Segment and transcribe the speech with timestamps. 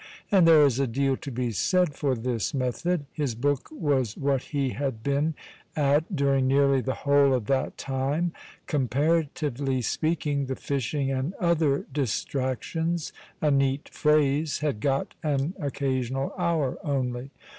[0.31, 3.05] And there is a deal to be said for this method.
[3.13, 5.35] His book was what he had been
[5.75, 8.31] at during nearly the whole of that time;
[8.65, 16.79] comparatively speaking, the fishing and "other distractions" (a neat phrase) had got an occasional hour
[16.83, 17.29] only.